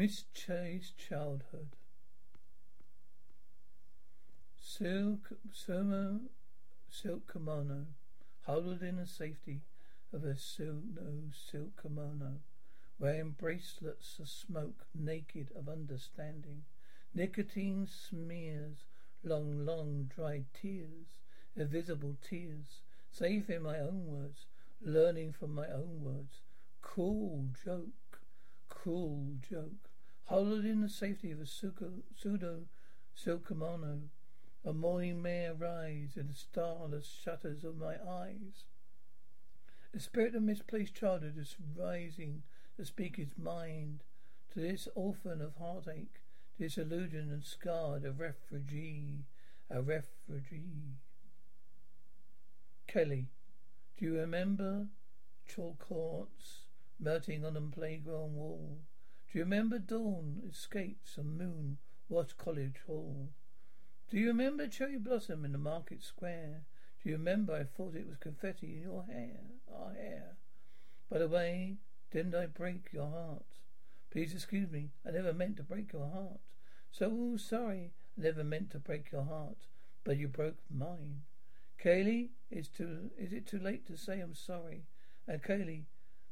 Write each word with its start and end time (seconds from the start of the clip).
Misplaced 0.00 0.96
childhood. 0.96 1.76
Silk, 4.58 5.32
summer, 5.52 6.20
silk 6.88 7.30
kimono, 7.30 7.84
huddled 8.46 8.82
in 8.82 8.96
the 8.96 9.06
safety 9.06 9.60
of 10.10 10.24
a 10.24 10.38
silk, 10.38 10.84
no, 10.94 11.28
silk 11.50 11.82
kimono, 11.82 12.40
wearing 12.98 13.32
bracelets 13.38 14.18
of 14.18 14.30
smoke, 14.30 14.86
naked 14.94 15.48
of 15.54 15.68
understanding. 15.68 16.62
Nicotine 17.12 17.86
smears, 17.86 18.86
long, 19.22 19.66
long 19.66 20.04
dried 20.16 20.46
tears, 20.54 21.18
invisible 21.54 22.16
tears, 22.26 22.80
safe 23.12 23.50
in 23.50 23.64
my 23.64 23.78
own 23.78 24.06
words, 24.06 24.46
learning 24.80 25.34
from 25.34 25.54
my 25.54 25.68
own 25.68 26.00
words. 26.00 26.40
Cool 26.80 27.48
joke, 27.62 28.22
cruel 28.70 29.34
joke, 29.46 29.89
huddled 30.26 30.64
in 30.64 30.80
the 30.80 30.88
safety 30.88 31.30
of 31.30 31.40
a 31.40 31.46
pseudo 31.46 32.66
silk 33.14 33.48
kimono. 33.48 34.02
A 34.64 34.72
morning 34.72 35.22
may 35.22 35.46
arise 35.46 36.16
in 36.16 36.28
the 36.28 36.34
starless 36.34 37.18
shutters 37.24 37.64
of 37.64 37.78
my 37.78 37.94
eyes. 38.06 38.64
The 39.92 40.00
spirit 40.00 40.34
of 40.34 40.42
misplaced 40.42 40.94
childhood 40.94 41.38
is 41.38 41.56
rising 41.76 42.42
to 42.76 42.84
speak 42.84 43.18
its 43.18 43.36
mind 43.38 44.04
to 44.52 44.60
this 44.60 44.86
orphan 44.94 45.40
of 45.40 45.56
heartache, 45.56 46.20
disillusioned 46.58 47.32
and 47.32 47.44
scarred, 47.44 48.04
a 48.04 48.12
refugee, 48.12 49.24
a 49.70 49.80
refugee. 49.80 50.98
Kelly, 52.86 53.28
do 53.96 54.04
you 54.04 54.14
remember 54.16 54.88
chalk 55.48 55.78
courts 55.78 56.60
melting 56.98 57.44
on 57.44 57.54
the 57.54 57.60
playground 57.60 58.34
wall? 58.34 58.78
Do 59.30 59.38
you 59.38 59.44
remember 59.44 59.78
dawn 59.78 60.42
escapes 60.50 61.16
and 61.16 61.38
moon 61.38 61.78
watched 62.08 62.36
college 62.36 62.80
hall? 62.88 63.28
Do 64.10 64.18
you 64.18 64.26
remember 64.26 64.66
cherry 64.66 64.98
blossom 64.98 65.44
in 65.44 65.52
the 65.52 65.58
market 65.58 66.02
square? 66.02 66.64
Do 67.00 67.10
you 67.10 67.16
remember 67.16 67.54
I 67.54 67.62
thought 67.62 67.94
it 67.94 68.08
was 68.08 68.16
confetti 68.16 68.74
in 68.74 68.82
your 68.82 69.04
hair, 69.04 69.42
our 69.72 69.94
hair? 69.94 70.36
By 71.08 71.18
the 71.18 71.28
way, 71.28 71.76
didn't 72.10 72.34
I 72.34 72.46
break 72.46 72.92
your 72.92 73.08
heart? 73.08 73.44
Please 74.10 74.34
excuse 74.34 74.68
me, 74.68 74.90
I 75.06 75.12
never 75.12 75.32
meant 75.32 75.58
to 75.58 75.62
break 75.62 75.92
your 75.92 76.10
heart. 76.10 76.40
So 76.90 77.36
sorry, 77.36 77.92
I 78.18 78.22
never 78.22 78.42
meant 78.42 78.72
to 78.72 78.80
break 78.80 79.12
your 79.12 79.26
heart, 79.26 79.68
but 80.02 80.16
you 80.16 80.26
broke 80.26 80.58
mine. 80.68 81.22
Kayleigh, 81.80 82.30
is 82.50 82.66
too 82.66 83.12
is 83.16 83.32
it 83.32 83.46
too 83.46 83.60
late 83.60 83.86
to 83.86 83.96
say 83.96 84.18
I'm 84.18 84.34
sorry? 84.34 84.86
And 85.28 85.40
Kayleigh, 85.40 85.84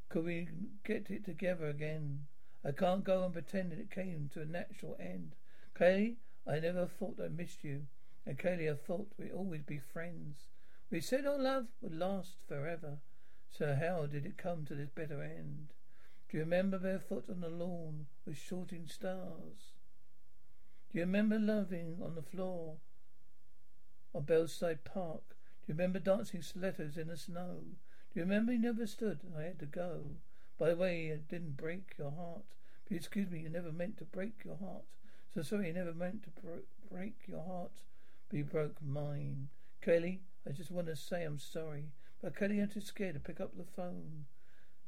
could 0.08 0.24
we 0.24 0.48
get 0.84 1.10
it 1.10 1.24
together 1.24 1.68
again? 1.68 2.26
I 2.64 2.72
can't 2.72 3.04
go 3.04 3.22
on 3.22 3.32
pretending 3.32 3.78
it 3.78 3.90
came 3.90 4.30
to 4.34 4.42
a 4.42 4.44
natural 4.44 4.96
end. 5.00 5.34
Kayleigh, 5.78 6.16
I 6.46 6.58
never 6.58 6.86
thought 6.86 7.20
I 7.22 7.28
missed 7.28 7.62
you. 7.62 7.86
And 8.26 8.38
Kayleigh, 8.38 8.72
I 8.72 8.76
thought 8.76 9.12
we'd 9.18 9.32
always 9.32 9.62
be 9.62 9.78
friends. 9.78 10.48
We 10.90 11.00
said 11.00 11.26
our 11.26 11.38
love 11.38 11.66
would 11.80 11.94
last 11.94 12.36
forever. 12.48 12.98
So 13.50 13.76
how 13.78 14.06
did 14.06 14.26
it 14.26 14.36
come 14.36 14.64
to 14.66 14.74
this 14.74 14.90
bitter 14.90 15.22
end? 15.22 15.68
Do 16.28 16.36
you 16.36 16.42
remember 16.42 16.78
barefoot 16.78 17.24
on 17.30 17.40
the 17.40 17.48
lawn 17.48 18.06
with 18.26 18.36
shooting 18.36 18.86
stars? 18.86 19.72
Do 20.90 20.98
you 20.98 21.04
remember 21.04 21.38
loving 21.38 21.98
on 22.02 22.14
the 22.14 22.22
floor 22.22 22.76
of 24.14 24.26
Belsize 24.26 24.78
Park? 24.84 25.22
Do 25.28 25.72
you 25.72 25.74
remember 25.74 25.98
dancing 25.98 26.42
stilettos 26.42 26.96
in 26.96 27.08
the 27.08 27.16
snow? 27.16 27.60
Do 28.12 28.20
you 28.20 28.22
remember 28.22 28.52
you 28.52 28.58
never 28.58 28.86
stood 28.86 29.20
I 29.36 29.42
had 29.42 29.58
to 29.60 29.66
go? 29.66 30.16
By 30.58 30.70
the 30.70 30.76
way, 30.76 31.06
it 31.06 31.28
didn't 31.28 31.56
break 31.56 31.94
your 31.98 32.10
heart. 32.10 32.44
Excuse 32.90 33.30
me, 33.30 33.40
you 33.40 33.48
never 33.48 33.70
meant 33.70 33.98
to 33.98 34.04
break 34.04 34.44
your 34.44 34.56
heart. 34.56 34.84
So 35.34 35.42
sorry, 35.42 35.68
you 35.68 35.74
never 35.74 35.92
meant 35.92 36.24
to 36.24 36.30
bro- 36.30 36.62
break 36.90 37.14
your 37.26 37.44
heart, 37.44 37.70
but 38.28 38.38
you 38.38 38.44
broke 38.44 38.76
mine. 38.82 39.48
Kelly, 39.82 40.20
I 40.46 40.52
just 40.52 40.70
want 40.70 40.86
to 40.86 40.96
say 40.96 41.24
I'm 41.24 41.38
sorry, 41.38 41.92
but 42.22 42.36
Kelly, 42.36 42.60
I'm 42.60 42.68
too 42.68 42.80
scared 42.80 43.14
to 43.14 43.20
pick 43.20 43.40
up 43.40 43.56
the 43.56 43.64
phone. 43.64 44.24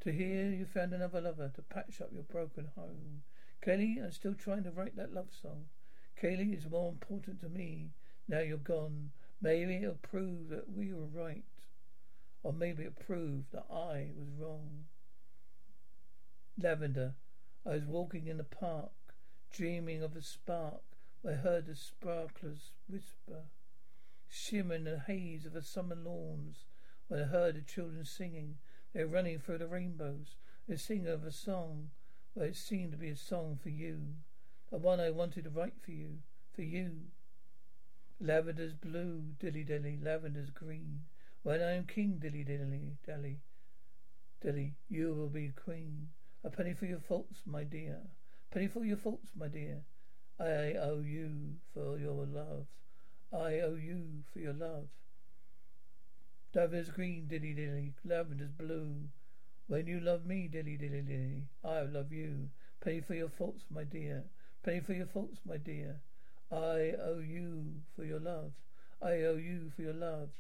To 0.01 0.13
hear 0.13 0.51
you 0.51 0.65
found 0.65 0.95
another 0.95 1.21
lover 1.21 1.53
to 1.55 1.63
patch 1.63 2.01
up 2.01 2.09
your 2.13 2.23
broken 2.23 2.71
home. 2.75 3.23
Kelly, 3.63 3.99
I'm 4.03 4.13
still 4.13 4.35
trying 4.35 4.65
to 4.65 4.71
write 4.71 4.97
that 4.97 5.13
love 5.13 5.29
song. 5.43 5.67
Kelly 6.17 6.53
is 6.53 6.71
more 6.71 6.89
important 6.89 7.41
to 7.43 7.49
me 7.51 7.91
now 8.31 8.39
you're 8.39 8.59
gone. 8.59 9.11
Maybe 9.43 9.77
it'll 9.77 9.97
prove 9.97 10.51
that 10.51 10.73
we 10.73 10.93
were 10.93 11.07
right. 11.07 11.43
Or 12.45 12.53
maybe 12.53 12.85
it'll 12.85 13.05
prove 13.05 13.51
that 13.53 13.67
I 13.69 14.11
was 14.17 14.29
wrong. 14.39 14.85
Lavender. 16.63 17.15
I 17.65 17.71
was 17.71 17.85
walking 17.85 18.27
in 18.27 18.37
the 18.37 18.45
park 18.45 18.93
dreaming 19.51 20.03
of 20.03 20.15
a 20.15 20.23
spark. 20.23 20.83
I 21.27 21.33
heard 21.33 21.67
the 21.67 21.75
sparklers 21.75 22.73
whisper, 22.89 23.45
shimmer 24.29 24.75
in 24.75 24.85
the 24.85 24.99
haze 24.99 25.45
of 25.47 25.55
the 25.55 25.63
summer 25.63 25.97
lawns. 25.97 26.67
When 27.09 27.23
I 27.23 27.25
heard 27.25 27.57
the 27.57 27.63
children 27.63 28.05
singing, 28.05 28.59
they 28.93 29.05
were 29.05 29.11
running 29.11 29.39
through 29.39 29.59
the 29.59 29.67
rainbows. 29.67 30.37
They 30.69 30.77
sing 30.77 31.07
of 31.07 31.25
a 31.25 31.33
song, 31.33 31.91
well, 32.35 32.47
it 32.47 32.57
seemed 32.57 32.93
to 32.93 32.99
be 32.99 33.09
a 33.09 33.17
song 33.17 33.59
for 33.61 33.71
you, 33.71 34.15
the 34.71 34.79
one 34.79 35.01
I 35.01 35.11
wanted 35.11 35.45
to 35.45 35.51
write 35.51 35.81
for 35.83 35.91
you, 35.91 36.19
for 36.55 36.63
you. 36.63 36.93
Lavender's 38.21 38.75
blue, 38.75 39.35
dilly 39.39 39.65
dilly, 39.65 39.99
lavender's 40.01 40.51
green. 40.51 41.01
When 41.43 41.61
I 41.61 41.73
am 41.73 41.87
king, 41.87 42.19
dilly 42.19 42.45
dilly, 42.45 42.99
dilly, 43.05 43.41
dilly, 44.41 44.75
you 44.89 45.15
will 45.15 45.29
be 45.29 45.49
queen. 45.49 46.11
A 46.43 46.51
penny 46.51 46.75
for 46.75 46.87
your 46.87 47.01
faults, 47.01 47.43
my 47.45 47.65
dear. 47.65 47.99
Penny 48.51 48.67
for 48.67 48.85
your 48.85 48.97
faults, 48.97 49.31
my 49.37 49.49
dear. 49.49 49.83
I 50.39 50.75
owe 50.81 51.03
you 51.05 51.57
for 51.75 51.99
your 51.99 52.27
love. 52.27 52.67
I 53.33 53.61
owe 53.61 53.77
you 53.77 54.25
for 54.33 54.39
your 54.39 54.55
love. 54.55 54.89
Lavender's 56.55 56.89
green, 56.89 57.27
dilly 57.29 57.53
dilly. 57.53 57.95
Lavender's 58.05 58.51
blue. 58.51 59.09
When 59.69 59.87
you 59.87 60.01
love 60.01 60.27
me, 60.27 60.49
dilly 60.49 60.77
dilly 60.77 61.03
dilly, 61.03 61.45
I 61.65 61.83
love 61.83 62.11
you. 62.11 62.49
Pay 62.81 63.03
for 63.03 63.15
your 63.15 63.29
faults, 63.29 63.65
my 63.71 63.85
dear. 63.85 64.25
Pay 64.65 64.81
for 64.81 64.95
your 64.95 65.07
faults, 65.07 65.39
my 65.45 65.59
dear. 65.59 66.01
I 66.51 66.95
owe 67.01 67.23
you 67.25 67.83
for 67.95 68.05
your 68.05 68.19
love. 68.19 68.53
I 69.01 69.23
owe 69.23 69.37
you 69.37 69.71
for 69.77 69.83
your 69.83 69.93
love, 69.93 70.31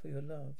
for 0.00 0.08
your 0.08 0.22
love. 0.22 0.54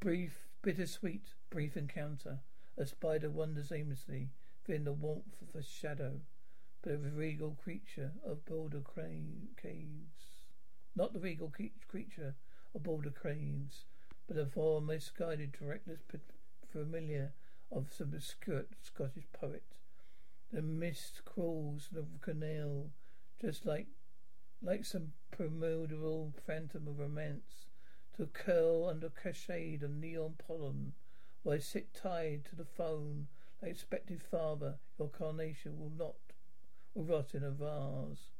Brief, 0.00 0.45
bittersweet, 0.66 1.28
brief 1.48 1.76
encounter. 1.76 2.40
A 2.76 2.84
spider 2.84 3.30
wanders 3.30 3.70
aimlessly 3.70 4.30
within 4.66 4.82
the 4.82 4.92
warmth 4.92 5.40
of 5.40 5.54
a 5.54 5.62
shadow, 5.62 6.22
but 6.82 6.94
a 6.94 6.98
regal 6.98 7.56
creature 7.62 8.10
of 8.26 8.44
Boulder 8.44 8.82
caves. 9.62 10.42
Not 10.96 11.12
the 11.12 11.20
regal 11.20 11.52
creature 11.86 12.34
of 12.74 12.82
Boulder 12.82 13.12
caves, 13.12 13.84
but 14.26 14.36
a 14.36 14.44
far 14.44 14.80
misguided, 14.80 15.54
reckless 15.60 16.00
familiar 16.68 17.32
of 17.70 17.92
some 17.96 18.12
obscure 18.12 18.64
Scottish 18.82 19.28
poet. 19.32 19.62
The 20.52 20.62
mist 20.62 21.20
crawls 21.24 21.90
the 21.92 22.06
canal, 22.20 22.90
just 23.40 23.64
like 23.64 23.86
like 24.60 24.84
some 24.84 25.12
primordial 25.30 26.32
phantom 26.44 26.88
of 26.88 26.98
romance, 26.98 27.66
to 28.16 28.26
curl 28.26 28.88
under 28.88 29.08
a 29.08 29.22
cachet 29.22 29.78
of 29.82 29.90
neon 29.90 30.34
pollen, 30.46 30.92
while 31.42 31.56
I 31.56 31.58
sit 31.58 31.94
tied 31.94 32.44
to 32.46 32.56
the 32.56 32.64
phone 32.64 33.28
like 33.60 33.70
expected 33.70 34.22
father. 34.22 34.74
Your 34.98 35.08
carnation 35.08 35.78
will 35.78 35.92
not 35.96 36.14
will 36.94 37.04
rot 37.04 37.34
in 37.34 37.42
a 37.42 37.50
vase. 37.50 38.30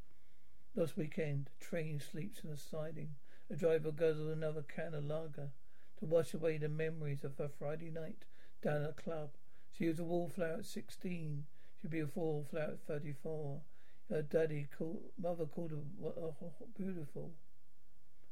Last 0.75 0.96
weekend, 0.96 1.50
a 1.61 1.64
train 1.64 2.00
sleeps 2.00 2.40
in 2.44 2.50
a 2.50 2.56
siding. 2.56 3.11
A 3.50 3.55
driver 3.55 3.93
guzzles 3.93 4.32
another 4.32 4.62
can 4.62 4.94
of 4.94 5.05
lager 5.05 5.50
to 5.99 6.05
wash 6.05 6.34
away 6.34 6.58
the 6.58 6.69
memories 6.69 7.23
of 7.23 7.37
her 7.38 7.49
Friday 7.49 7.90
night 7.90 8.25
down 8.62 8.82
at 8.82 8.90
a 8.90 8.93
club. 8.93 9.31
She 9.76 9.87
was 9.87 9.99
a 9.99 10.05
wallflower 10.05 10.58
at 10.58 10.67
sixteen. 10.67 11.44
She'd 11.81 11.90
be 11.90 12.00
a 12.00 12.08
wallflower 12.14 12.73
at 12.73 12.87
thirty-four. 12.87 13.61
Her 14.11 14.23
daddy 14.23 14.69
called, 14.76 15.02
mother 15.20 15.46
called 15.46 15.73
her 15.73 16.67
beautiful. 16.76 17.32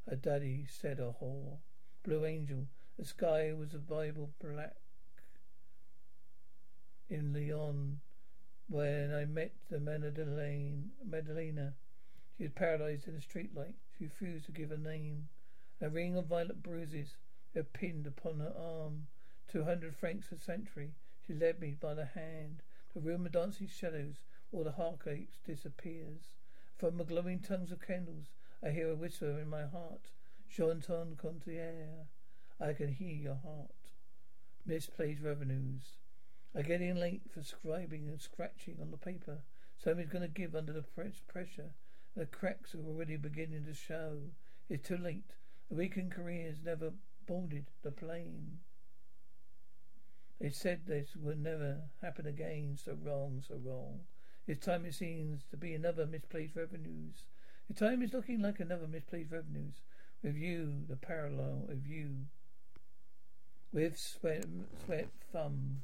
Her 0.08 0.16
daddy 0.16 0.66
said 0.68 1.00
a 1.00 1.14
whore. 1.20 1.58
Blue 2.02 2.26
angel. 2.26 2.66
The 2.98 3.04
sky 3.04 3.52
was 3.52 3.74
a 3.74 3.78
Bible 3.78 4.30
black. 4.38 4.76
In 7.08 7.32
Lyon, 7.32 8.00
when 8.68 9.14
I 9.14 9.24
met 9.24 9.52
the 9.70 9.80
Magdalene, 9.80 10.90
Madalena, 11.04 11.74
she 12.36 12.44
was 12.44 12.52
paralyzed 12.52 13.08
in 13.08 13.14
a 13.14 13.18
streetlight. 13.18 13.74
She 13.96 14.04
refused 14.04 14.46
to 14.46 14.52
give 14.52 14.70
a 14.70 14.76
name. 14.76 15.28
A 15.80 15.88
ring 15.88 16.16
of 16.16 16.26
violet 16.26 16.62
bruises 16.62 17.16
were 17.54 17.62
pinned 17.62 18.06
upon 18.06 18.40
her 18.40 18.54
arm. 18.56 19.06
Two 19.48 19.64
hundred 19.64 19.96
francs 19.96 20.32
a 20.32 20.38
century. 20.38 20.94
She 21.26 21.32
led 21.32 21.60
me 21.60 21.76
by 21.80 21.94
the 21.94 22.06
hand. 22.06 22.62
The 22.94 23.00
room 23.00 23.26
of 23.26 23.32
dancing 23.32 23.68
shadows, 23.68 24.16
all 24.52 24.64
the 24.64 24.72
heartaches 24.72 25.40
disappears. 25.46 26.30
From 26.76 26.96
the 26.96 27.04
glowing 27.04 27.40
tongues 27.40 27.72
of 27.72 27.80
candles, 27.80 28.33
I 28.64 28.70
hear 28.70 28.90
a 28.90 28.94
whisper 28.94 29.38
in 29.38 29.50
my 29.50 29.66
heart. 29.66 30.10
Chanton 30.48 31.16
Contier. 31.16 32.06
I 32.58 32.72
can 32.72 32.88
hear 32.88 33.14
your 33.14 33.38
heart. 33.44 33.70
Misplaced 34.64 35.20
rendezvous. 35.22 35.80
I 36.56 36.62
get 36.62 36.80
in 36.80 36.98
late 36.98 37.22
for 37.30 37.40
scribing 37.40 38.08
and 38.08 38.20
scratching 38.20 38.78
on 38.80 38.90
the 38.90 38.96
paper. 38.96 39.42
Somebody's 39.76 40.10
going 40.10 40.22
to 40.22 40.28
give 40.28 40.54
under 40.54 40.72
the 40.72 40.84
pressure. 41.28 41.74
The 42.16 42.24
cracks 42.24 42.74
are 42.74 42.86
already 42.86 43.16
beginning 43.16 43.64
to 43.66 43.74
show. 43.74 44.18
It's 44.70 44.88
too 44.88 44.96
late. 44.96 45.34
The 45.68 45.74
weekend 45.74 46.12
careers 46.12 46.58
never 46.64 46.92
boarded 47.26 47.66
the 47.82 47.90
plane. 47.90 48.60
They 50.40 50.50
said 50.50 50.86
this 50.86 51.16
would 51.16 51.42
never 51.42 51.82
happen 52.00 52.26
again. 52.26 52.78
So 52.82 52.96
wrong, 53.04 53.42
so 53.46 53.56
wrong. 53.62 54.00
It's 54.46 54.64
time 54.64 54.86
it 54.86 54.94
seems 54.94 55.42
to 55.50 55.56
be 55.58 55.74
another 55.74 56.06
misplaced 56.06 56.56
rendezvous. 56.56 57.10
The 57.68 57.74
time 57.74 58.02
is 58.02 58.12
looking 58.12 58.42
like 58.42 58.60
another 58.60 58.86
misplaced 58.86 59.30
rendezvous. 59.30 59.72
With 60.22 60.36
you, 60.36 60.84
the 60.88 60.96
parallel 60.96 61.66
of 61.68 61.86
you. 61.86 62.26
With 63.72 63.98
sweat, 63.98 64.44
sweat 64.84 65.08
thumb. 65.32 65.80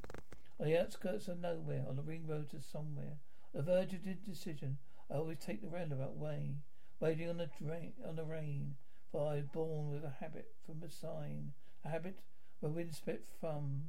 On 0.59 0.67
the 0.67 0.79
outskirts 0.79 1.27
of 1.27 1.39
nowhere, 1.39 1.85
on 1.89 1.95
the 1.95 2.03
ring 2.03 2.27
road 2.27 2.51
to 2.51 2.61
somewhere. 2.61 3.17
On 3.53 3.65
the 3.65 3.71
verge 3.71 3.93
of 3.93 4.05
indecision, 4.05 4.77
I 5.09 5.15
always 5.15 5.39
take 5.39 5.61
the 5.61 5.69
roundabout 5.69 6.15
way. 6.17 6.55
Waiting 6.99 7.29
on 7.29 7.37
the 7.37 7.49
drain, 7.59 7.93
on 8.07 8.15
the 8.15 8.25
rain. 8.25 8.75
For 9.11 9.31
I 9.31 9.35
was 9.37 9.47
born 9.47 9.89
with 9.89 10.03
a 10.03 10.23
habit 10.23 10.53
from 10.65 10.83
a 10.83 10.89
sign. 10.89 11.53
A 11.83 11.89
habit 11.89 12.19
where 12.59 12.71
wind 12.71 12.95
spit 12.95 13.25
from 13.39 13.81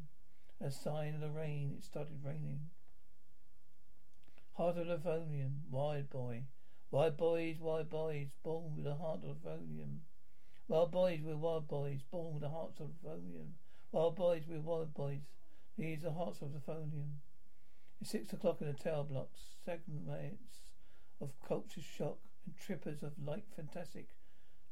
a 0.60 0.70
sign 0.70 1.14
of 1.14 1.20
the 1.20 1.30
rain. 1.30 1.74
It 1.78 1.84
started 1.84 2.24
raining. 2.24 2.70
Heart 4.54 4.78
of 4.78 5.04
Lothian, 5.04 5.62
wild 5.70 6.10
boy. 6.10 6.44
Wild 6.92 7.16
boys, 7.16 7.56
wild 7.58 7.88
boys, 7.88 8.28
born 8.44 8.76
with 8.76 8.86
a 8.86 8.94
heart 8.94 9.20
of 9.24 9.42
Lothian. 9.42 10.02
Wild 10.68 10.92
boys, 10.92 11.20
we're 11.24 11.38
wild 11.38 11.66
boys, 11.66 12.00
born 12.10 12.34
with 12.34 12.42
the 12.42 12.50
hearts 12.50 12.80
of 12.80 12.90
Lothian. 13.02 13.54
Wild 13.92 14.14
boys, 14.14 14.42
we're 14.46 14.60
wild 14.60 14.92
boys. 14.92 15.22
These 15.78 16.04
are 16.04 16.10
hearts 16.10 16.42
of 16.42 16.52
the 16.52 16.60
Lothian. 16.70 17.22
It's 18.02 18.10
six 18.10 18.30
o'clock 18.34 18.60
in 18.60 18.66
the 18.66 18.74
tower 18.74 19.04
blocks. 19.04 19.40
Segments 19.64 20.64
of 21.18 21.30
culture 21.48 21.80
shock 21.80 22.18
and 22.44 22.54
trippers 22.58 23.02
of 23.02 23.12
light 23.24 23.46
fantastic. 23.56 24.08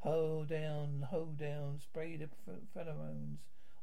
Hold 0.01 0.51
down, 0.51 1.07
hold 1.09 1.39
down, 1.39 1.79
spray 1.81 2.19
the 2.19 2.29
pheromones 2.77 3.39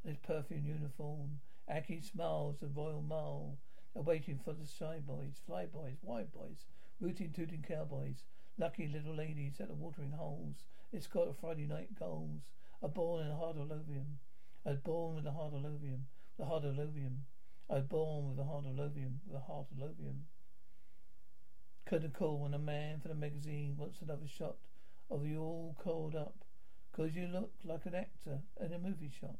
on 0.05 0.09
his 0.11 0.17
perfumed 0.17 0.67
uniform. 0.67 1.39
Aki 1.67 2.01
smiles 2.01 2.57
the 2.59 2.67
royal 2.67 3.01
mile. 3.01 3.57
They're 3.95 4.03
waiting 4.03 4.39
for 4.45 4.53
the 4.53 4.67
shy 4.67 4.99
boys, 5.03 5.41
fly 5.47 5.65
boys, 5.65 5.97
wide 6.03 6.31
boys, 6.31 6.65
rooting 6.99 7.31
tooting 7.31 7.63
cowboys, 7.67 8.23
lucky 8.57 8.87
little 8.87 9.15
ladies 9.15 9.59
at 9.59 9.67
the 9.67 9.73
watering 9.73 10.11
holes. 10.11 10.55
It's 10.91 11.07
got 11.07 11.27
a 11.27 11.33
Friday 11.33 11.65
night 11.65 11.97
goals. 11.99 12.41
A 12.81 12.87
born 12.87 13.23
in 13.23 13.29
the 13.29 13.35
heart 13.35 13.57
of. 13.57 13.71
I 13.71 14.69
was 14.69 14.79
born 14.79 15.15
with 15.15 15.23
the 15.23 15.31
heart 15.31 15.53
of. 15.53 15.63
The 16.37 16.45
heart 16.45 16.63
of. 16.63 16.79
I 16.79 17.73
was 17.73 17.83
born 17.83 18.27
with 18.27 18.37
the 18.37 18.43
heart 18.43 18.65
of. 18.65 18.75
The 18.75 19.39
heart 19.39 19.67
of. 19.79 20.15
Curtain 21.85 22.11
call 22.11 22.39
when 22.39 22.53
a 22.53 22.59
man 22.59 22.99
for 22.99 23.07
the 23.07 23.15
magazine 23.15 23.75
wants 23.77 24.01
another 24.01 24.27
shot 24.27 24.57
of 25.09 25.25
you 25.25 25.41
all 25.41 25.75
called 25.79 26.15
up. 26.15 26.35
Cause 26.95 27.11
you 27.13 27.27
look 27.27 27.51
like 27.63 27.85
an 27.85 27.95
actor 27.95 28.39
in 28.59 28.73
a 28.73 28.79
movie 28.79 29.11
shot. 29.21 29.37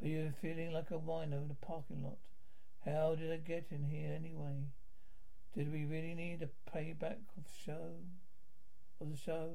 But 0.00 0.08
you're 0.08 0.32
feeling 0.40 0.72
like 0.72 0.90
a 0.90 0.98
wino 0.98 1.44
in 1.44 1.50
a 1.50 1.66
parking 1.66 2.02
lot. 2.02 2.18
How 2.84 3.14
did 3.14 3.32
I 3.32 3.38
get 3.38 3.66
in 3.70 3.84
here 3.84 4.12
anyway? 4.14 4.68
Did 5.56 5.72
we 5.72 5.86
really 5.86 6.14
need 6.14 6.42
a 6.42 6.70
payback 6.70 7.16
of 7.38 7.44
show? 7.64 7.94
Of 9.00 9.08
the 9.10 9.16
show? 9.16 9.54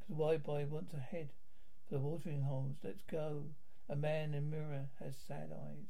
Cause 0.00 0.16
wide 0.16 0.44
boy 0.44 0.64
wants 0.70 0.92
to 0.92 1.00
head 1.00 1.30
for 1.88 1.94
the 1.94 2.00
watering 2.00 2.42
holes. 2.42 2.76
Let's 2.84 3.02
go. 3.02 3.42
A 3.88 3.96
man 3.96 4.32
in 4.32 4.48
mirror 4.48 4.90
has 5.00 5.16
sad 5.16 5.50
eyes. 5.52 5.88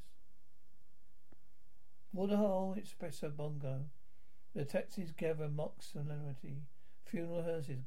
Waterhole 2.15 2.77
Espresso 2.77 3.37
Bongo. 3.37 3.85
The 4.55 4.65
taxis 4.65 5.13
gather 5.13 5.51
mock 5.51 5.83
solemnity. 5.83 6.63
Funeral 7.05 7.43
hearses 7.43 7.85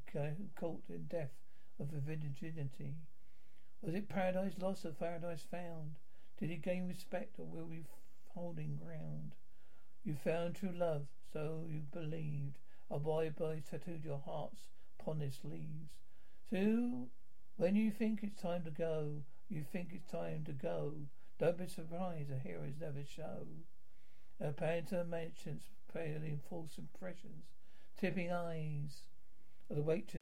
caught 0.54 0.84
in 0.88 1.06
death 1.08 1.32
of 1.80 1.88
virginity. 1.88 2.94
Was 3.80 3.96
it 3.96 4.08
paradise 4.08 4.54
lost 4.60 4.84
or 4.84 4.92
paradise 4.92 5.42
found? 5.50 5.96
Did 6.38 6.50
he 6.50 6.56
gain 6.56 6.86
respect 6.86 7.40
or 7.40 7.46
will 7.46 7.66
we 7.66 7.82
holding 8.32 8.76
ground? 8.76 9.34
You 10.04 10.14
found 10.14 10.54
true 10.54 10.72
love, 10.72 11.06
so 11.32 11.64
you 11.68 11.82
believed. 11.92 12.58
A 12.90 12.98
boy 12.98 13.30
boy 13.30 13.62
tattooed 13.68 14.04
your 14.04 14.20
hearts 14.24 14.60
upon 15.00 15.20
his 15.20 15.36
sleeves. 15.36 15.92
So 16.50 17.08
when 17.56 17.74
you 17.74 17.90
think 17.90 18.20
it's 18.22 18.40
time 18.40 18.64
to 18.64 18.70
go, 18.70 19.22
you 19.48 19.64
think 19.72 19.88
it's 19.92 20.10
time 20.10 20.44
to 20.44 20.52
go. 20.52 20.92
Don't 21.38 21.58
be 21.58 21.66
surprised 21.66 22.30
the 22.30 22.38
heroes 22.38 22.74
never 22.80 23.04
show. 23.04 23.46
A 24.40 24.52
painter 24.52 25.04
mentions 25.04 25.62
paling 25.92 26.40
false 26.48 26.78
impressions, 26.78 27.44
tipping 27.98 28.30
eyes 28.32 29.02
of 29.70 29.76
the 29.76 29.82
waitress. 29.82 30.21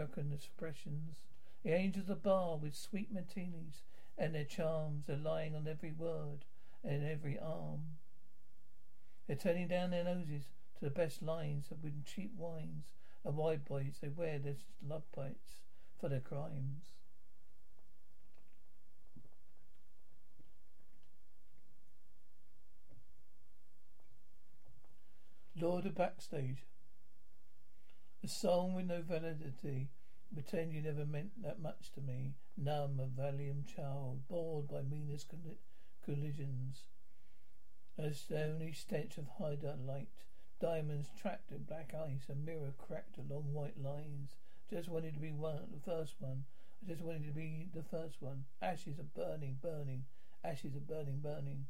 American 0.00 0.32
expressions. 0.32 1.26
The 1.62 1.74
angels 1.74 2.08
of 2.08 2.22
the 2.22 2.28
bar 2.28 2.56
with 2.56 2.74
sweet 2.74 3.12
martinis 3.12 3.82
and 4.16 4.34
their 4.34 4.44
charms 4.44 5.10
are 5.10 5.16
lying 5.16 5.54
on 5.54 5.68
every 5.68 5.92
word 5.92 6.46
and 6.82 7.04
every 7.06 7.38
arm. 7.38 7.98
They're 9.26 9.36
turning 9.36 9.68
down 9.68 9.90
their 9.90 10.04
noses 10.04 10.44
to 10.78 10.86
the 10.86 10.90
best 10.90 11.20
lines 11.20 11.66
with 11.82 12.06
cheap 12.06 12.32
wines 12.34 12.94
and 13.26 13.36
wide 13.36 13.66
boys, 13.66 13.98
they 14.00 14.08
wear 14.08 14.38
their 14.38 14.54
love 14.88 15.02
bites 15.14 15.60
for 16.00 16.08
their 16.08 16.20
crimes. 16.20 16.94
Lord 25.54 25.84
of 25.84 25.94
Backstage. 25.94 26.69
A 28.22 28.28
song 28.28 28.74
with 28.74 28.84
no 28.84 29.00
validity. 29.00 29.88
Pretend 30.34 30.74
you 30.74 30.82
never 30.82 31.06
meant 31.06 31.42
that 31.42 31.58
much 31.58 31.90
to 31.92 32.02
me. 32.02 32.34
Numb, 32.54 33.00
a 33.00 33.06
valiant 33.06 33.66
child, 33.66 34.28
bored 34.28 34.68
by 34.68 34.82
meanest 34.82 35.32
collisions. 36.04 36.84
A 37.96 38.12
stony 38.12 38.72
stench 38.72 39.16
of 39.16 39.26
hideout 39.38 39.80
light. 39.86 40.26
Diamonds 40.60 41.08
trapped 41.18 41.50
in 41.50 41.62
black 41.62 41.94
ice, 41.94 42.28
a 42.28 42.34
mirror 42.34 42.74
cracked 42.76 43.16
along 43.16 43.54
white 43.54 43.82
lines. 43.82 44.36
Just 44.68 44.90
wanted 44.90 45.14
to 45.14 45.20
be 45.20 45.32
one, 45.32 45.70
the 45.72 45.80
first 45.80 46.16
one. 46.20 46.44
I 46.84 46.90
just 46.90 47.02
wanted 47.02 47.26
to 47.26 47.32
be 47.32 47.70
the 47.74 47.82
first 47.82 48.20
one. 48.20 48.44
Ashes 48.60 48.98
are 48.98 49.02
burning, 49.02 49.56
burning. 49.62 50.04
Ashes 50.44 50.76
are 50.76 50.80
burning, 50.80 51.20
burning. 51.20 51.68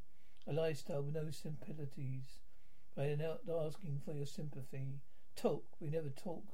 A 0.48 0.52
lifestyle 0.52 1.02
with 1.02 1.14
no 1.14 1.30
sympathies. 1.30 2.40
I 2.98 3.14
not 3.14 3.48
asking 3.48 4.00
for 4.04 4.12
your 4.12 4.26
sympathy. 4.26 4.98
Talk, 5.36 5.64
we 5.80 5.90
never 5.90 6.10
talk. 6.10 6.44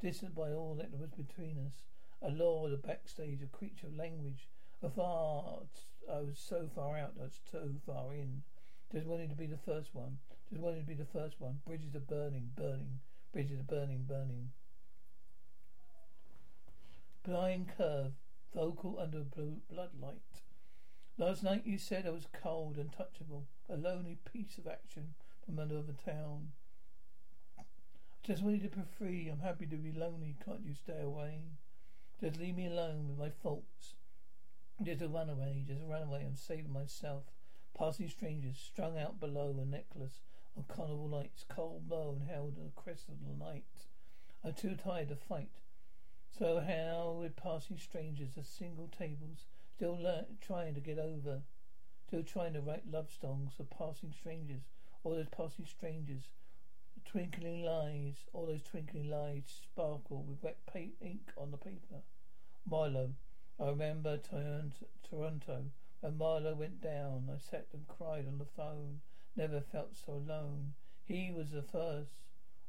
Distant 0.00 0.34
by 0.34 0.52
all 0.52 0.74
that 0.74 0.92
was 0.92 1.10
between 1.10 1.58
us. 1.58 1.82
A 2.22 2.30
lord, 2.30 2.72
a 2.72 2.76
backstage, 2.76 3.42
a 3.42 3.46
creature 3.46 3.86
of 3.86 3.96
language. 3.96 4.48
Afar, 4.82 5.62
I 6.10 6.20
was 6.20 6.38
so 6.38 6.68
far 6.74 6.96
out, 6.96 7.14
I 7.18 7.24
was 7.24 7.40
so 7.50 7.70
far 7.84 8.14
in. 8.14 8.42
Just 8.92 9.06
wanted 9.06 9.30
to 9.30 9.36
be 9.36 9.46
the 9.46 9.58
first 9.58 9.94
one. 9.94 10.18
Just 10.48 10.62
wanted 10.62 10.80
to 10.80 10.86
be 10.86 10.94
the 10.94 11.04
first 11.04 11.40
one. 11.40 11.60
Bridges 11.66 11.94
are 11.94 12.00
burning, 12.00 12.50
burning. 12.54 13.00
Bridges 13.32 13.60
are 13.60 13.64
burning, 13.64 14.04
burning. 14.08 14.50
Blind 17.24 17.72
curve, 17.76 18.12
vocal 18.54 18.98
under 19.00 19.20
blue 19.20 19.56
bloodlight. 19.72 20.42
Last 21.18 21.42
night 21.42 21.66
you 21.66 21.78
said 21.78 22.06
I 22.06 22.10
was 22.10 22.28
cold, 22.32 22.76
untouchable, 22.76 23.46
a 23.68 23.76
lonely 23.76 24.18
piece 24.32 24.58
of 24.58 24.66
action 24.66 25.14
from 25.44 25.58
another 25.58 25.94
town. 26.04 26.52
Just 28.26 28.42
wanted 28.42 28.62
to 28.62 28.76
be 28.76 28.82
free. 28.98 29.28
I'm 29.28 29.38
happy 29.38 29.66
to 29.66 29.76
be 29.76 29.92
lonely. 29.92 30.34
Can't 30.44 30.66
you 30.66 30.74
stay 30.74 31.00
away? 31.00 31.42
Just 32.20 32.40
leave 32.40 32.56
me 32.56 32.66
alone 32.66 33.06
with 33.08 33.18
my 33.18 33.30
faults. 33.30 33.94
Just 34.82 35.00
a 35.00 35.06
runaway. 35.06 35.62
Just 35.64 35.82
a 35.82 35.84
runaway. 35.84 36.24
I'm 36.26 36.34
saving 36.34 36.72
myself. 36.72 37.22
Passing 37.78 38.08
strangers, 38.08 38.56
strung 38.58 38.98
out 38.98 39.20
below 39.20 39.54
a 39.62 39.64
necklace 39.64 40.22
of 40.56 40.66
carnival 40.66 41.08
lights, 41.08 41.44
cold 41.48 41.88
blow 41.88 42.16
and 42.18 42.28
held 42.28 42.56
in 42.56 42.64
the 42.64 42.82
crest 42.82 43.08
of 43.08 43.14
the 43.24 43.44
night. 43.44 43.62
I'm 44.42 44.54
too 44.54 44.74
tired 44.74 45.10
to 45.10 45.16
fight. 45.16 45.60
So 46.36 46.58
how 46.58 47.18
with 47.20 47.36
passing 47.36 47.78
strangers 47.78 48.36
at 48.36 48.46
single 48.46 48.88
tables, 48.88 49.44
still 49.76 50.00
trying 50.40 50.74
to 50.74 50.80
get 50.80 50.98
over, 50.98 51.42
still 52.08 52.24
trying 52.24 52.54
to 52.54 52.60
write 52.60 52.90
love 52.90 53.10
songs 53.20 53.52
for 53.56 53.62
passing 53.64 54.12
strangers, 54.18 54.62
all 55.04 55.14
those 55.14 55.28
passing 55.28 55.66
strangers, 55.66 56.24
twinkling 57.10 57.62
lights, 57.62 58.24
all 58.32 58.46
those 58.46 58.62
twinkling 58.62 59.10
lights 59.10 59.60
sparkle 59.62 60.24
with 60.28 60.42
wet 60.42 60.58
paint 60.72 60.94
ink 61.00 61.32
on 61.36 61.50
the 61.50 61.56
paper. 61.56 62.02
Mylo, 62.68 63.12
I 63.58 63.68
remember 63.68 64.18
Toronto. 64.18 65.64
When 66.00 66.18
Mylo 66.18 66.56
went 66.56 66.82
down, 66.82 67.30
I 67.32 67.38
sat 67.38 67.68
and 67.72 67.86
cried 67.88 68.26
on 68.26 68.38
the 68.38 68.44
phone. 68.44 69.00
Never 69.36 69.60
felt 69.60 69.96
so 69.96 70.14
alone. 70.14 70.74
He 71.04 71.30
was 71.30 71.50
the 71.50 71.62
first 71.62 72.16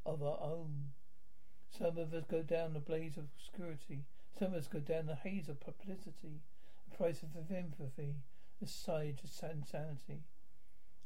of 0.06 0.22
our 0.22 0.40
own. 0.42 0.92
Some 1.70 1.98
of 1.98 2.14
us 2.14 2.24
go 2.30 2.42
down 2.42 2.74
the 2.74 2.80
blaze 2.80 3.18
of 3.18 3.26
obscurity. 3.36 4.06
Some 4.38 4.54
of 4.54 4.60
us 4.60 4.68
go 4.68 4.80
down 4.80 5.08
the 5.08 5.16
haze 5.16 5.50
of 5.50 5.60
publicity. 5.60 6.42
The 6.90 6.96
price 6.96 7.24
of 7.24 7.36
empathy, 7.52 8.16
the 8.62 8.68
siege 8.68 9.20
of 9.24 9.52
insanity. 9.52 10.22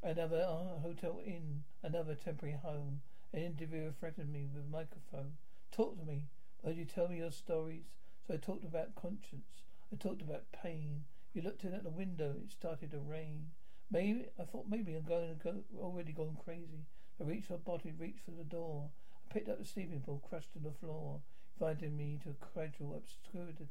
Another 0.03 0.45
uh, 0.47 0.79
hotel 0.79 1.21
inn, 1.25 1.63
another 1.81 2.15
temporary 2.15 2.57
home. 2.61 3.01
An 3.33 3.43
interviewer 3.43 3.91
threatened 3.97 4.31
me 4.31 4.47
with 4.53 4.63
a 4.65 4.67
microphone. 4.67 5.33
Talk 5.71 5.97
to 5.97 6.05
me. 6.05 6.25
Would 6.63 6.75
you 6.75 6.85
tell 6.85 7.07
me 7.07 7.19
your 7.19 7.31
stories? 7.31 7.85
So 8.27 8.33
I 8.33 8.37
talked 8.37 8.65
about 8.65 8.95
conscience. 8.95 9.61
I 9.91 9.95
talked 9.95 10.21
about 10.21 10.51
pain. 10.51 11.05
You 11.33 11.41
looked 11.41 11.63
in 11.63 11.73
at 11.73 11.83
the 11.83 11.89
window. 11.89 12.35
It 12.43 12.51
started 12.51 12.91
to 12.91 12.99
rain. 12.99 13.47
Maybe 13.89 14.25
I 14.39 14.43
thought 14.43 14.65
maybe 14.69 14.95
I'm 14.95 15.03
going 15.03 15.29
to 15.29 15.43
go 15.43 15.55
already 15.79 16.11
gone 16.11 16.37
crazy. 16.43 16.85
I 17.19 17.23
reached 17.23 17.47
for 17.47 17.55
a 17.55 17.57
body, 17.57 17.93
reached 17.97 18.25
for 18.25 18.31
the 18.31 18.43
door. 18.43 18.89
I 19.15 19.33
picked 19.33 19.49
up 19.49 19.59
the 19.59 19.65
sleeping 19.65 20.01
pill, 20.01 20.21
crushed 20.27 20.51
to 20.53 20.59
the 20.59 20.71
floor, 20.71 21.21
inviting 21.59 21.95
me 21.95 22.19
to 22.23 22.29
a 22.29 22.45
gradual 22.53 22.95
obscurity. 22.95 23.67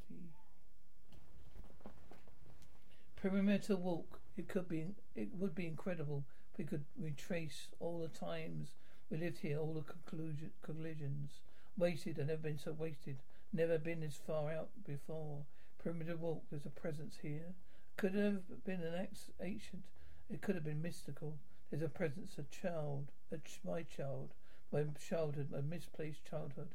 Perimeter 3.21 3.77
walk. 3.77 4.21
It 4.39 4.49
could 4.49 4.69
be. 4.69 4.87
It 5.15 5.29
would 5.39 5.55
be 5.55 5.67
incredible 5.67 6.25
if 6.53 6.59
we 6.59 6.65
could 6.65 6.85
retrace 6.99 7.69
all 7.79 7.99
the 7.99 8.09
times 8.09 8.77
we 9.11 9.19
lived 9.19 9.39
here, 9.39 9.59
all 9.59 9.75
the 9.75 9.83
conclusion, 9.83 10.51
collisions. 10.63 11.41
Wasted 11.77 12.19
and 12.19 12.29
never 12.29 12.43
been 12.43 12.59
so 12.59 12.73
wasted. 12.73 13.17
Never 13.53 13.79
been 13.79 14.01
this 14.01 14.21
far 14.25 14.53
out 14.53 14.69
before. 14.87 15.45
Primitive 15.83 16.21
walk. 16.21 16.45
There's 16.51 16.67
a 16.67 16.71
presence 16.71 17.17
here. 17.23 17.55
Could 17.97 18.15
have 18.15 18.65
been 18.65 18.83
an 18.83 18.95
ex 18.95 19.31
ancient. 19.43 19.83
It 20.31 20.43
could 20.43 20.55
have 20.55 20.65
been 20.65 20.83
mystical. 20.83 21.39
There's 21.71 21.83
a 21.83 21.89
presence, 21.89 22.37
a 22.39 22.45
child, 22.55 23.11
a 23.33 23.39
ch- 23.39 23.61
my 23.65 23.83
child, 23.83 24.31
my 24.73 24.85
childhood, 25.09 25.51
my 25.51 25.61
misplaced 25.61 26.25
childhood. 26.25 26.69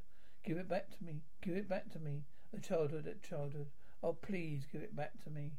Give 0.44 0.58
it 0.58 0.70
back 0.70 0.90
to 0.98 1.04
me. 1.04 1.22
Give 1.42 1.56
it 1.56 1.70
back 1.70 1.90
to 1.92 2.00
me. 2.00 2.24
A 2.56 2.60
childhood, 2.60 3.08
a 3.08 3.28
childhood. 3.28 3.68
Oh, 4.04 4.14
please 4.14 4.66
give 4.72 4.82
it 4.82 4.96
back 4.96 5.24
to 5.24 5.30
me. 5.30 5.52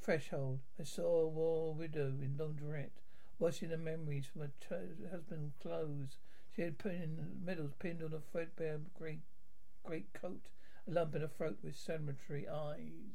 Threshold. 0.00 0.60
I 0.78 0.84
saw 0.84 1.22
a 1.22 1.28
war 1.28 1.74
widow 1.74 2.14
in 2.20 2.36
laundrette, 2.38 3.02
washing 3.38 3.68
the 3.70 3.76
memories 3.76 4.26
from 4.26 4.42
her 4.42 4.50
husband's 5.10 5.54
clothes. 5.60 6.18
She 6.54 6.62
had 6.62 6.78
pin 6.78 7.40
medals 7.44 7.72
pinned 7.78 8.02
on 8.02 8.12
a 8.12 8.20
threadbare 8.20 8.80
great 8.94 9.20
great 9.84 10.12
coat, 10.12 10.48
a 10.88 10.90
lump 10.90 11.14
in 11.14 11.20
her 11.20 11.28
throat 11.28 11.58
with 11.62 11.76
cemetery 11.76 12.48
eyes. 12.48 13.14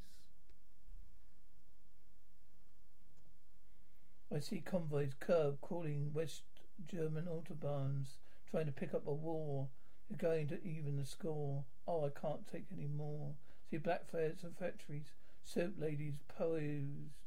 I 4.33 4.39
see 4.39 4.61
convoys 4.61 5.13
curb 5.19 5.59
crawling 5.61 6.13
West 6.13 6.43
German 6.87 7.25
autobahns, 7.25 8.17
trying 8.49 8.67
to 8.67 8.71
pick 8.71 8.93
up 8.93 9.05
a 9.05 9.13
war. 9.13 9.67
They're 10.09 10.17
going 10.17 10.47
to 10.47 10.65
even 10.65 10.97
the 10.97 11.05
score. 11.05 11.65
Oh, 11.87 12.05
I 12.05 12.19
can't 12.19 12.47
take 12.49 12.67
any 12.71 12.87
more. 12.87 13.33
See 13.69 13.77
black 13.77 14.09
flares 14.09 14.43
and 14.43 14.57
factories, 14.57 15.11
soap 15.43 15.73
ladies 15.77 16.15
posed 16.29 17.17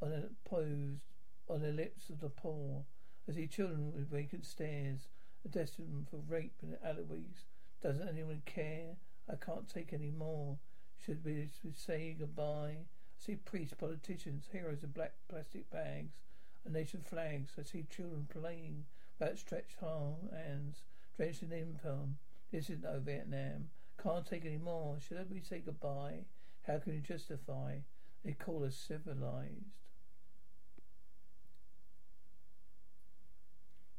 on 0.00 0.12
a 0.12 0.48
posed 0.48 1.00
on 1.48 1.60
the 1.60 1.72
lips 1.72 2.08
of 2.10 2.20
the 2.20 2.28
poor. 2.28 2.84
I 3.28 3.32
see 3.32 3.46
children 3.46 3.92
with 3.94 4.10
vacant 4.10 4.46
stares, 4.46 5.08
a 5.44 5.48
destined 5.48 6.08
for 6.10 6.18
rape 6.28 6.56
in 6.62 6.76
alleyways. 6.84 7.46
Doesn't 7.82 8.08
anyone 8.08 8.42
care? 8.46 8.96
I 9.30 9.36
can't 9.36 9.68
take 9.68 9.92
any 9.92 10.10
more. 10.10 10.58
Should 11.04 11.24
we 11.24 11.48
say 11.76 12.16
goodbye? 12.18 12.76
I 12.78 12.86
see 13.18 13.36
priests, 13.36 13.74
politicians, 13.78 14.48
heroes 14.52 14.82
in 14.82 14.90
black 14.90 15.12
plastic 15.28 15.70
bags, 15.70 16.14
and 16.64 16.74
nation 16.74 17.02
flags. 17.02 17.52
I 17.58 17.62
see 17.62 17.86
children 17.94 18.26
playing 18.30 18.84
with 19.18 19.28
outstretched 19.28 19.78
hands, 19.80 20.82
drenched 21.16 21.42
in 21.42 21.50
napalm. 21.50 22.14
This 22.50 22.70
is 22.70 22.82
no 22.82 23.00
Vietnam. 23.00 23.68
Can't 24.02 24.26
take 24.26 24.44
any 24.44 24.58
more. 24.58 24.98
Should 25.00 25.30
we 25.30 25.40
say 25.40 25.62
goodbye? 25.64 26.24
How 26.66 26.78
can 26.78 26.94
you 26.94 27.00
justify? 27.00 27.78
They 28.24 28.32
call 28.32 28.64
us 28.64 28.76
civilized. 28.76 29.83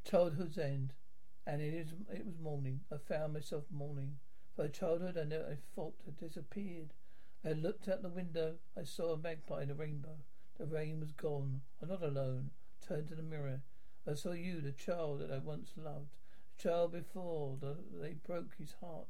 Childhood's 0.06 0.60
end, 0.60 0.94
and 1.48 1.64
it 1.64 1.74
is 1.74 1.88
it 2.14 2.28
was 2.28 2.38
morning. 2.38 2.82
I 2.92 2.98
found 2.98 3.34
myself 3.34 3.64
mourning. 3.72 4.18
For 4.56 4.68
childhood 4.68 5.18
I 5.18 5.24
never 5.24 5.46
I 5.46 5.58
thought 5.76 5.96
had 6.06 6.18
disappeared. 6.18 6.94
I 7.44 7.54
looked 7.54 7.88
out 7.88 8.04
the 8.04 8.10
window. 8.10 8.58
I 8.78 8.84
saw 8.84 9.14
a 9.14 9.18
magpie 9.18 9.64
in 9.64 9.72
a 9.72 9.74
rainbow. 9.74 10.18
The 10.60 10.68
rain 10.68 11.00
was 11.00 11.12
gone. 11.12 11.62
I'm 11.82 11.90
not 11.90 12.04
alone. 12.04 12.52
I 12.84 12.88
turned 12.88 13.08
to 13.08 13.16
the 13.16 13.24
mirror. 13.24 13.62
I 14.08 14.14
saw 14.14 14.34
you, 14.34 14.62
the 14.62 14.72
child 14.72 15.22
that 15.22 15.32
I 15.32 15.40
once 15.40 15.72
loved. 15.76 16.12
The 16.56 16.64
child 16.70 16.92
before 16.92 17.58
the, 17.60 17.76
they 18.00 18.14
broke 18.14 18.56
his 18.60 18.76
heart. 18.80 19.08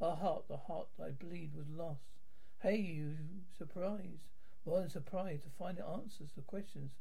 Our 0.00 0.16
heart, 0.16 0.48
the 0.48 0.56
heart 0.56 0.88
I 0.98 1.10
bleed, 1.10 1.54
was 1.54 1.68
lost. 1.68 2.08
Hey, 2.60 2.76
you 2.78 3.16
surprised. 3.56 4.28
More 4.64 4.80
than 4.80 4.88
surprised 4.88 5.42
to 5.42 5.50
find 5.50 5.76
the 5.76 5.86
answers 5.86 6.32
to 6.32 6.40
questions 6.40 6.92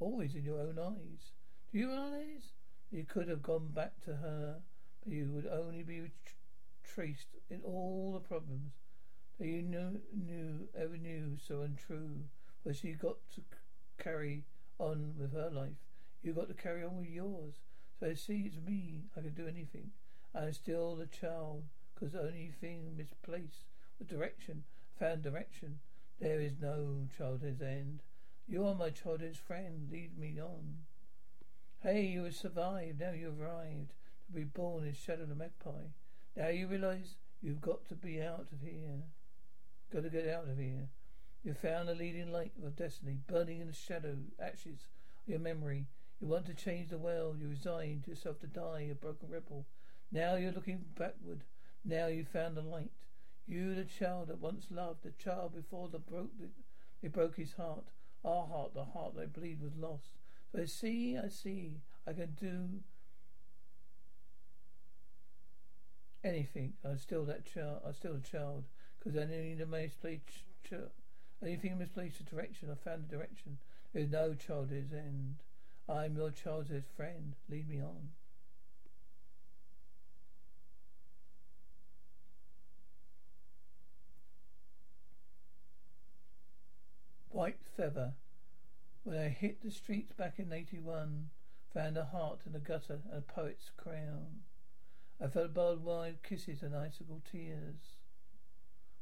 always 0.00 0.34
in 0.34 0.42
your 0.42 0.58
own 0.58 0.78
eyes. 0.78 1.30
Do 1.72 1.78
you 1.78 1.88
realize 1.88 2.52
you 2.90 3.04
could 3.04 3.28
have 3.28 3.42
gone 3.42 3.68
back 3.68 4.00
to 4.04 4.16
her, 4.16 4.56
but 5.02 5.12
you 5.12 5.30
would 5.32 5.46
only 5.46 5.82
be 5.82 6.10
tr- 6.24 6.32
traced 6.84 7.36
in 7.50 7.60
all 7.62 8.12
the 8.14 8.20
problems 8.20 8.72
that 9.38 9.46
you 9.46 9.62
knew, 9.62 10.00
knew 10.12 10.68
ever 10.76 10.96
knew 10.96 11.36
so 11.46 11.62
untrue? 11.62 12.24
But 12.64 12.76
she 12.76 12.92
got 12.92 13.16
to 13.34 13.42
carry 13.98 14.44
on 14.78 15.14
with 15.18 15.32
her 15.32 15.50
life. 15.50 15.76
You 16.22 16.32
got 16.32 16.48
to 16.48 16.54
carry 16.54 16.82
on 16.84 16.96
with 16.96 17.08
yours. 17.08 17.54
So 17.98 18.06
I 18.06 18.14
see 18.14 18.42
it's 18.46 18.56
me. 18.56 19.04
I 19.16 19.20
can 19.20 19.34
do 19.34 19.46
anything. 19.46 19.90
I'm 20.34 20.52
still 20.52 20.96
the 20.96 21.06
child 21.06 21.64
Cause 21.98 22.12
the 22.12 22.20
only 22.20 22.52
thing 22.60 22.94
misplaced 22.94 23.64
was 23.98 24.06
direction. 24.06 24.64
Found 24.98 25.22
direction. 25.22 25.80
There 26.20 26.40
is 26.40 26.52
no 26.60 27.08
childhood's 27.16 27.62
end. 27.62 28.02
You 28.46 28.66
are 28.66 28.74
my 28.74 28.90
childhood's 28.90 29.38
friend. 29.38 29.88
Lead 29.90 30.18
me 30.18 30.38
on. 30.38 30.84
Hey, 31.88 32.06
you 32.06 32.24
have 32.24 32.34
survived. 32.34 32.98
Now 32.98 33.12
you 33.12 33.26
have 33.26 33.40
arrived 33.40 33.92
to 34.26 34.32
be 34.32 34.42
born 34.42 34.84
in 34.84 34.92
Shadow 34.92 35.24
the 35.24 35.36
Magpie. 35.36 35.92
Now 36.36 36.48
you 36.48 36.66
realize 36.66 37.14
you've 37.40 37.60
got 37.60 37.88
to 37.88 37.94
be 37.94 38.20
out 38.20 38.48
of 38.50 38.60
here. 38.60 39.04
Got 39.92 40.02
to 40.02 40.10
get 40.10 40.26
out 40.26 40.48
of 40.48 40.58
here. 40.58 40.88
You 41.44 41.54
found 41.54 41.86
the 41.86 41.94
leading 41.94 42.32
light 42.32 42.50
of 42.60 42.74
destiny, 42.74 43.18
burning 43.28 43.60
in 43.60 43.68
the 43.68 43.72
shadow, 43.72 44.16
ashes 44.42 44.88
of 45.22 45.28
your 45.28 45.38
memory. 45.38 45.86
You 46.20 46.26
want 46.26 46.46
to 46.46 46.54
change 46.54 46.88
the 46.88 46.98
world. 46.98 47.38
You 47.40 47.46
resigned 47.50 48.08
yourself 48.08 48.40
to 48.40 48.48
die, 48.48 48.88
a 48.90 48.94
broken 48.96 49.28
rebel. 49.30 49.64
Now 50.10 50.34
you're 50.34 50.50
looking 50.50 50.86
backward. 50.98 51.44
Now 51.84 52.08
you 52.08 52.24
found 52.24 52.56
the 52.56 52.62
light. 52.62 52.90
You, 53.46 53.76
the 53.76 53.84
child 53.84 54.26
that 54.26 54.40
once 54.40 54.66
loved, 54.72 55.04
the 55.04 55.12
child 55.22 55.54
before 55.54 55.88
the 55.88 56.00
broke 56.00 56.36
the, 56.40 56.48
they 57.00 57.06
broke 57.06 57.36
his 57.36 57.52
heart. 57.52 57.84
Our 58.24 58.44
heart, 58.48 58.74
the 58.74 58.86
heart 58.86 59.14
I 59.22 59.26
believed 59.26 59.62
was 59.62 59.76
lost. 59.76 60.16
I 60.54 60.64
see, 60.64 61.16
I 61.18 61.28
see, 61.28 61.80
I 62.06 62.12
can 62.12 62.36
do 62.40 62.80
anything. 66.26 66.74
I'm 66.84 66.98
still 66.98 67.24
that 67.24 67.46
child. 67.46 67.80
I'm 67.86 67.94
still 67.94 68.16
a 68.16 68.20
child 68.20 68.64
because 68.98 69.18
I 69.18 69.24
need 69.26 69.60
a 69.60 69.66
misplaced. 69.66 70.22
Ch- 70.64 70.74
anything 71.42 71.78
misplaced 71.78 72.18
the 72.18 72.24
direction. 72.24 72.68
I 72.70 72.74
found 72.74 73.04
the 73.08 73.16
direction. 73.16 73.58
There's 73.92 74.10
no 74.10 74.34
childhood's 74.34 74.92
end. 74.92 75.36
I'm 75.88 76.16
your 76.16 76.30
childhood 76.30 76.84
friend. 76.96 77.34
Lead 77.48 77.68
me 77.68 77.80
on. 77.80 78.10
White 87.30 87.58
feather. 87.76 88.14
When 89.06 89.16
I 89.16 89.28
hit 89.28 89.62
the 89.62 89.70
streets 89.70 90.10
back 90.10 90.40
in 90.40 90.52
81, 90.52 91.30
found 91.72 91.96
a 91.96 92.06
heart 92.06 92.40
in 92.44 92.56
a 92.56 92.58
gutter 92.58 92.98
and 93.08 93.18
a 93.18 93.20
poet's 93.20 93.70
crown. 93.76 94.42
I 95.22 95.28
felt 95.28 95.54
barbed 95.54 96.24
kisses 96.24 96.60
and 96.60 96.74
icicle 96.74 97.22
tears. 97.30 97.98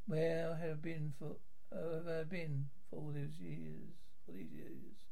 Where 0.07 0.53
I 0.53 0.67
have 0.67 0.83
been 0.83 1.15
for, 1.19 1.37
uh, 1.75 1.95
have 1.95 2.07
I 2.07 2.23
been 2.25 2.67
for 2.91 2.97
all 2.97 3.13
these 3.15 3.41
years? 3.41 3.95
For 4.27 4.33
these 4.33 4.53
years, 4.53 5.07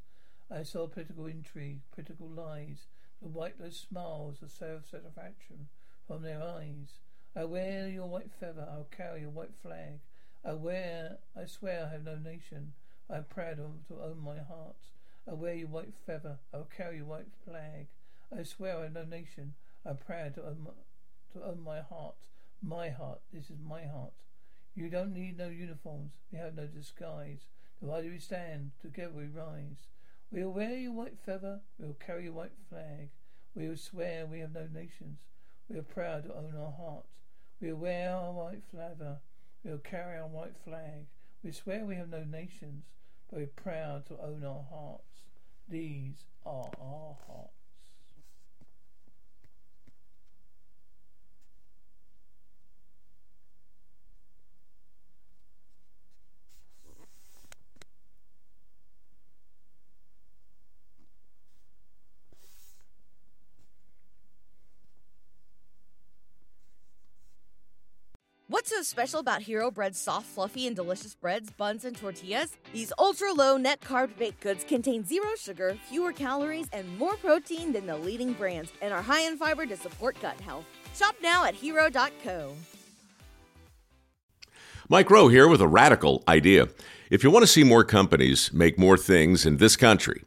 I 0.51 0.61
saw 0.61 0.85
political 0.85 1.25
intrigue, 1.25 1.81
political 1.91 2.29
lies, 2.29 2.85
the 3.19 3.29
whiteless 3.29 3.77
smiles 3.89 4.43
of 4.43 4.51
self-satisfaction 4.51 5.69
from 6.05 6.21
their 6.21 6.43
eyes. 6.43 6.99
I 7.35 7.45
wear 7.45 7.87
your 7.87 8.05
white 8.05 8.31
feather, 8.39 8.67
I'll 8.69 8.89
carry 8.95 9.21
your 9.21 9.31
white 9.31 9.55
flag. 9.59 10.01
I 10.45 10.53
wear, 10.53 11.17
I 11.35 11.47
swear 11.47 11.85
I 11.87 11.93
have 11.93 12.03
no 12.03 12.17
nation. 12.17 12.73
I 13.09 13.17
am 13.17 13.25
proud 13.25 13.57
to 13.57 14.01
own 14.01 14.19
my 14.23 14.37
heart. 14.37 14.75
I 15.29 15.33
wear 15.33 15.53
your 15.53 15.67
white 15.67 15.93
feather, 16.05 16.39
I'll 16.53 16.67
carry 16.75 16.97
your 16.97 17.05
white 17.05 17.31
flag. 17.45 17.87
I 18.35 18.43
swear 18.43 18.77
I 18.77 18.83
have 18.83 18.93
no 18.93 19.03
nation. 19.03 19.53
I 19.85 19.91
am 19.91 19.97
proud 19.97 20.35
to 20.35 20.45
own 20.45 20.63
my, 20.63 20.71
to 21.33 21.45
own 21.45 21.61
my 21.63 21.81
heart. 21.81 22.15
My 22.61 22.89
heart, 22.89 23.19
this 23.31 23.49
is 23.49 23.59
my 23.61 23.85
heart. 23.85 24.13
You 24.75 24.89
don't 24.89 25.13
need 25.13 25.37
no 25.37 25.49
uniforms, 25.49 26.13
we 26.31 26.37
have 26.39 26.55
no 26.55 26.65
disguise. 26.65 27.41
Divided 27.79 28.11
we 28.11 28.19
stand, 28.19 28.71
together 28.81 29.13
we 29.13 29.25
rise. 29.25 29.87
We'll 30.31 30.51
wear 30.51 30.77
your 30.77 30.93
white 30.93 31.19
feather, 31.25 31.59
we'll 31.77 31.97
carry 32.05 32.23
your 32.23 32.33
white 32.33 32.57
flag. 32.69 33.09
We'll 33.53 33.77
swear 33.77 34.25
we 34.25 34.39
have 34.39 34.53
no 34.53 34.67
nations. 34.73 35.19
We 35.69 35.77
are 35.77 35.83
proud 35.83 36.23
to 36.23 36.35
own 36.35 36.55
our 36.57 36.71
heart. 36.71 37.05
We'll 37.61 37.75
wear 37.75 38.15
our 38.15 38.31
white 38.31 38.63
feather, 38.71 39.19
we'll 39.63 39.77
carry 39.77 40.17
our 40.17 40.27
white 40.27 40.55
flag. 40.65 41.05
We 41.43 41.51
swear 41.51 41.83
we 41.83 41.95
have 41.95 42.09
no 42.09 42.23
nations, 42.23 42.85
but 43.29 43.39
we're 43.39 43.47
proud 43.47 44.05
to 44.05 44.13
own 44.21 44.45
our 44.45 44.63
hearts. 44.69 45.23
These 45.67 46.23
are 46.45 46.71
our 46.79 47.17
hearts. 47.27 47.63
What's 68.63 68.77
so 68.77 68.81
special 68.81 69.19
about 69.19 69.41
Hero 69.41 69.69
Bread's 69.69 69.99
soft, 69.99 70.25
fluffy, 70.25 70.67
and 70.67 70.73
delicious 70.73 71.15
breads, 71.15 71.51
buns, 71.51 71.83
and 71.83 71.97
tortillas? 71.97 72.55
These 72.71 72.93
ultra 72.97 73.33
low 73.33 73.57
net 73.57 73.81
carb 73.81 74.17
baked 74.17 74.39
goods 74.39 74.63
contain 74.63 75.03
zero 75.03 75.31
sugar, 75.37 75.77
fewer 75.89 76.13
calories, 76.13 76.69
and 76.71 76.97
more 76.97 77.17
protein 77.17 77.73
than 77.73 77.85
the 77.85 77.97
leading 77.97 78.31
brands, 78.31 78.71
and 78.81 78.93
are 78.93 79.01
high 79.01 79.23
in 79.23 79.35
fiber 79.35 79.65
to 79.65 79.75
support 79.75 80.15
gut 80.21 80.39
health. 80.39 80.63
Shop 80.95 81.13
now 81.21 81.43
at 81.43 81.55
hero.co. 81.55 82.55
Mike 84.87 85.11
Rowe 85.11 85.27
here 85.27 85.49
with 85.49 85.59
a 85.59 85.67
radical 85.67 86.23
idea. 86.29 86.69
If 87.09 87.21
you 87.21 87.31
want 87.31 87.43
to 87.43 87.47
see 87.47 87.65
more 87.65 87.83
companies 87.83 88.53
make 88.53 88.79
more 88.79 88.97
things 88.97 89.45
in 89.45 89.57
this 89.57 89.75
country, 89.75 90.23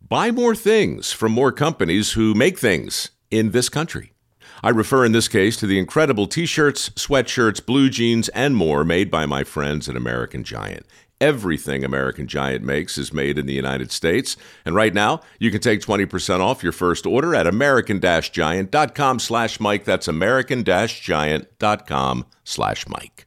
buy 0.00 0.30
more 0.30 0.54
things 0.54 1.10
from 1.10 1.32
more 1.32 1.50
companies 1.50 2.12
who 2.12 2.34
make 2.34 2.56
things 2.56 3.10
in 3.32 3.50
this 3.50 3.68
country. 3.68 4.12
I 4.62 4.70
refer 4.70 5.04
in 5.04 5.12
this 5.12 5.28
case 5.28 5.56
to 5.58 5.66
the 5.66 5.78
incredible 5.78 6.26
t 6.26 6.46
shirts, 6.46 6.88
sweatshirts, 6.90 7.64
blue 7.64 7.88
jeans, 7.88 8.28
and 8.30 8.56
more 8.56 8.84
made 8.84 9.10
by 9.10 9.26
my 9.26 9.44
friends 9.44 9.88
at 9.88 9.96
American 9.96 10.44
Giant. 10.44 10.86
Everything 11.20 11.84
American 11.84 12.26
Giant 12.26 12.64
makes 12.64 12.96
is 12.96 13.12
made 13.12 13.38
in 13.38 13.44
the 13.44 13.52
United 13.52 13.92
States. 13.92 14.38
And 14.64 14.74
right 14.74 14.94
now, 14.94 15.20
you 15.38 15.50
can 15.50 15.60
take 15.60 15.82
20% 15.82 16.40
off 16.40 16.62
your 16.62 16.72
first 16.72 17.04
order 17.04 17.34
at 17.34 17.46
american-giant.com 17.46 19.18
slash 19.18 19.60
Mike. 19.60 19.84
That's 19.84 20.08
american-giant.com 20.08 22.24
slash 22.44 22.88
Mike. 22.88 23.26